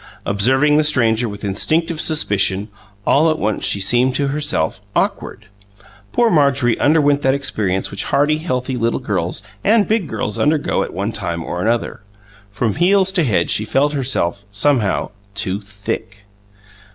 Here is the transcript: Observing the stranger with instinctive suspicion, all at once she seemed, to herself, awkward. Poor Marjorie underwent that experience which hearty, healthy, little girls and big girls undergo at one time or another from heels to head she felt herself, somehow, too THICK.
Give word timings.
Observing 0.25 0.77
the 0.77 0.83
stranger 0.83 1.29
with 1.29 1.43
instinctive 1.45 2.01
suspicion, 2.01 2.69
all 3.05 3.29
at 3.29 3.37
once 3.37 3.63
she 3.63 3.79
seemed, 3.79 4.15
to 4.15 4.29
herself, 4.29 4.81
awkward. 4.95 5.45
Poor 6.11 6.31
Marjorie 6.31 6.79
underwent 6.79 7.21
that 7.21 7.35
experience 7.35 7.91
which 7.91 8.05
hearty, 8.05 8.39
healthy, 8.39 8.75
little 8.75 8.99
girls 8.99 9.43
and 9.63 9.87
big 9.87 10.07
girls 10.07 10.39
undergo 10.39 10.81
at 10.81 10.91
one 10.91 11.11
time 11.11 11.43
or 11.43 11.61
another 11.61 12.01
from 12.49 12.77
heels 12.77 13.11
to 13.11 13.23
head 13.23 13.51
she 13.51 13.63
felt 13.63 13.93
herself, 13.93 14.43
somehow, 14.49 15.11
too 15.35 15.61
THICK. 15.61 16.23